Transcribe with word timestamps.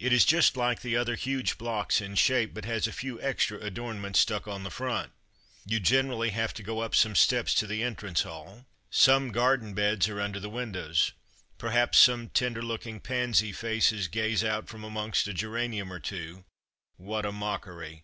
It 0.00 0.12
is 0.12 0.24
just 0.24 0.56
like 0.56 0.80
the 0.82 0.96
other 0.96 1.14
huge 1.14 1.58
blocks 1.58 2.00
in 2.00 2.16
shape 2.16 2.52
but 2.54 2.64
has 2.64 2.88
a 2.88 2.92
few 2.92 3.22
extra 3.22 3.56
adornments 3.60 4.18
stuck 4.18 4.46
Barracks 4.46 4.56
and 4.56 4.64
Botany 4.64 4.86
19 4.88 4.88
on 4.88 5.04
the 5.04 5.04
front. 5.04 5.12
You 5.64 5.78
generally 5.78 6.30
have 6.30 6.54
to 6.54 6.62
go 6.64 6.80
up 6.80 6.96
some 6.96 7.14
steps 7.14 7.54
to 7.54 7.68
the 7.68 7.84
entrance 7.84 8.22
hall. 8.22 8.66
Some 8.90 9.30
garden 9.30 9.72
beds 9.72 10.08
are 10.08 10.20
under 10.20 10.40
the 10.40 10.50
windows. 10.50 11.12
Per 11.56 11.70
haps 11.70 11.98
some 11.98 12.30
tender 12.30 12.62
looking 12.62 12.98
pansy 12.98 13.52
faces 13.52 14.08
gaze 14.08 14.42
out 14.42 14.66
from 14.66 14.82
amongst 14.82 15.28
a 15.28 15.32
geranium 15.32 15.92
or 15.92 16.00
two— 16.00 16.44
what 16.96 17.24
a 17.24 17.30
mockery! 17.30 18.02